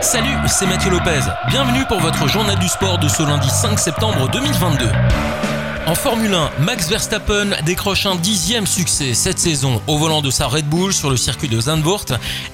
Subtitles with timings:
[0.00, 1.18] Salut, c'est Mathieu Lopez.
[1.48, 4.86] Bienvenue pour votre journal du sport de ce lundi 5 septembre 2022.
[5.88, 10.46] En Formule 1, Max Verstappen décroche un dixième succès cette saison au volant de sa
[10.46, 12.04] Red Bull sur le circuit de Zandvoort.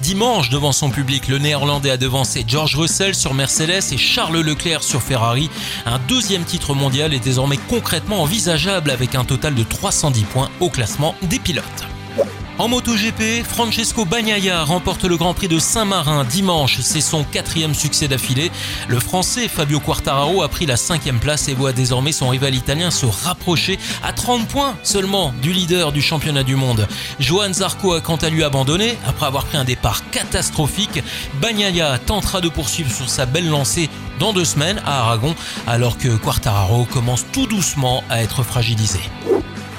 [0.01, 4.81] Dimanche, devant son public, le néerlandais a devancé George Russell sur Mercedes et Charles Leclerc
[4.81, 5.51] sur Ferrari.
[5.85, 10.71] Un deuxième titre mondial est désormais concrètement envisageable avec un total de 310 points au
[10.71, 11.82] classement des pilotes.
[12.59, 16.79] En MotoGP, Francesco Bagnaia remporte le Grand Prix de Saint-Marin dimanche.
[16.81, 18.51] C'est son quatrième succès d'affilée.
[18.87, 22.91] Le Français Fabio Quartararo a pris la cinquième place et voit désormais son rival italien
[22.91, 26.87] se rapprocher à 30 points seulement du leader du championnat du monde.
[27.19, 31.03] Johan Zarco a quant à lui abandonné après avoir pris un départ catastrophique.
[31.41, 33.89] Bagnaia tentera de poursuivre sur sa belle lancée
[34.19, 35.33] dans deux semaines à Aragon
[35.65, 38.99] alors que Quartararo commence tout doucement à être fragilisé.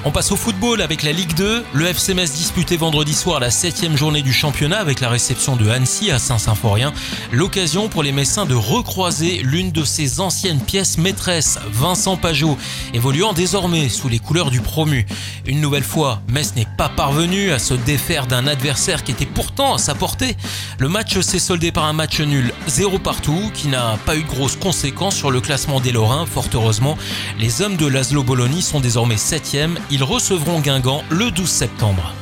[0.07, 1.65] On passe au football avec la Ligue 2.
[1.73, 5.67] Le FC Metz disputait vendredi soir la septième journée du championnat avec la réception de
[5.67, 6.93] Annecy à Saint-Symphorien.
[7.31, 12.55] L'occasion pour les Messins de recroiser l'une de ses anciennes pièces maîtresses, Vincent Pajot,
[12.93, 15.07] évoluant désormais sous les couleurs du promu.
[15.47, 19.73] Une nouvelle fois, Metz n'est pas parvenu à se défaire d'un adversaire qui était pourtant
[19.73, 20.37] à sa portée.
[20.77, 24.29] Le match s'est soldé par un match nul, zéro partout, qui n'a pas eu de
[24.29, 26.27] grosses conséquences sur le classement des Lorrains.
[26.27, 26.95] Fort heureusement,
[27.39, 32.13] les hommes de Laszlo Bologna sont désormais septièmes ils recevront Guingamp le 12 septembre.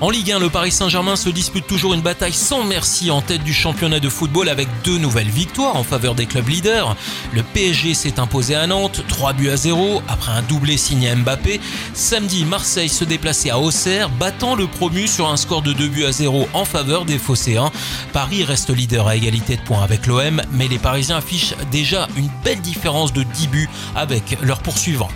[0.00, 3.44] En Ligue 1, le Paris Saint-Germain se dispute toujours une bataille sans merci en tête
[3.44, 6.96] du championnat de football avec deux nouvelles victoires en faveur des clubs leaders.
[7.32, 11.14] Le PSG s'est imposé à Nantes, 3 buts à 0, après un doublé signé à
[11.14, 11.60] Mbappé.
[11.94, 16.04] Samedi, Marseille se déplaçait à Auxerre, battant le promu sur un score de 2 buts
[16.04, 17.70] à 0 en faveur des Phocéens.
[18.12, 22.30] Paris reste leader à égalité de points avec l'OM, mais les Parisiens affichent déjà une
[22.44, 25.10] belle différence de 10 buts avec leurs poursuivants.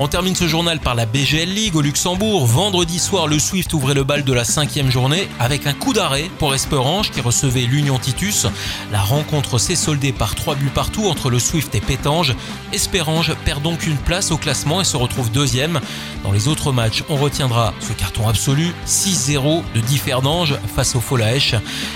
[0.00, 2.46] On termine ce journal par la BGL League au Luxembourg.
[2.46, 6.30] Vendredi soir, le Swift ouvrait le bal de la cinquième journée avec un coup d'arrêt
[6.38, 8.46] pour Esperange qui recevait l'Union Titus.
[8.92, 12.34] La rencontre s'est soldée par trois buts partout entre le Swift et Pétange.
[12.72, 15.80] Esperange perd donc une place au classement et se retrouve deuxième.
[16.22, 21.54] Dans les autres matchs, on retiendra ce carton absolu 6-0 de Differdange face au Folaèche.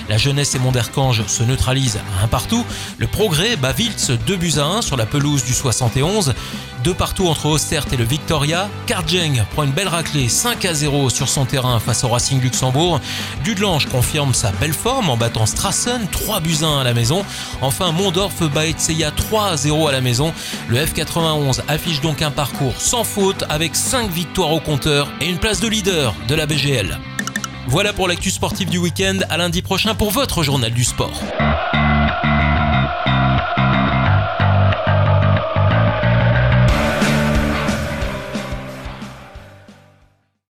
[0.08, 2.64] La jeunesse et Monderkange se neutralisent à un partout.
[2.98, 6.34] Le progrès bat Wiltz 2 buts à 1 sur la pelouse du 71.
[6.84, 8.68] Deux partout entre Ostert et le Victoria.
[8.86, 13.00] Kardjeng prend une belle raclée 5 à 0 sur son terrain face au Racing Luxembourg.
[13.42, 17.24] Dudelange confirme sa belle forme en battant Strassen 3 buts 1 à la maison.
[17.60, 20.32] Enfin, Mondorf bat Etseya 3 à 0 à la maison.
[20.68, 25.38] Le F91 affiche donc un parcours sans faute avec 5 victoires au compteur et une
[25.38, 26.98] place de leader de la BGL.
[27.66, 29.18] Voilà pour l'actu sportive du week-end.
[29.28, 31.20] À lundi prochain pour votre journal du sport.